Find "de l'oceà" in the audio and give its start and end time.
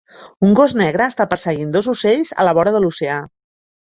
2.77-3.21